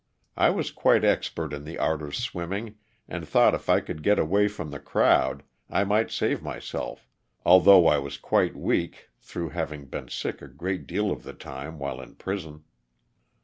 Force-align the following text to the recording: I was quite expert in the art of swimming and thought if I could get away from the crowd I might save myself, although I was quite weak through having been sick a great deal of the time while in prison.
I 0.35 0.49
was 0.49 0.71
quite 0.71 1.03
expert 1.03 1.53
in 1.53 1.63
the 1.63 1.77
art 1.77 2.01
of 2.01 2.15
swimming 2.15 2.73
and 3.07 3.27
thought 3.27 3.53
if 3.53 3.69
I 3.69 3.81
could 3.81 4.01
get 4.01 4.17
away 4.17 4.47
from 4.47 4.71
the 4.71 4.79
crowd 4.79 5.43
I 5.69 5.83
might 5.83 6.09
save 6.09 6.41
myself, 6.41 7.07
although 7.45 7.85
I 7.85 7.99
was 7.99 8.17
quite 8.17 8.55
weak 8.55 9.09
through 9.19 9.49
having 9.49 9.85
been 9.85 10.07
sick 10.07 10.41
a 10.41 10.47
great 10.47 10.87
deal 10.87 11.11
of 11.11 11.21
the 11.21 11.33
time 11.33 11.77
while 11.77 12.01
in 12.01 12.15
prison. 12.15 12.63